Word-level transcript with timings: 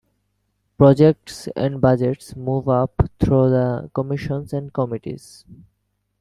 Projects 0.79 1.47
and 1.55 1.79
budgets 1.79 2.35
move 2.35 2.67
up 2.67 3.07
through 3.19 3.51
the 3.51 3.91
commissions 3.93 4.51
and 4.51 4.73
committees. 4.73 5.45